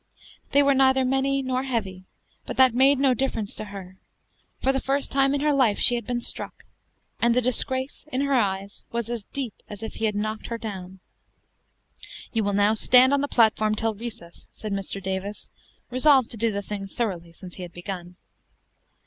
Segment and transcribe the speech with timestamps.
[0.51, 2.05] They were neither many nor heavy,
[2.47, 3.99] but that made no difference to her.
[4.59, 6.65] For the first time in her life she had been struck;
[7.19, 10.57] and the disgrace, in her eyes, was as deep as if he had knocked her
[10.57, 11.01] down.
[12.33, 14.99] "You will now stand on the platform till recess," said Mr.
[15.03, 15.51] Davis,
[15.91, 18.15] resolved to do the thing thoroughly, since he had begun.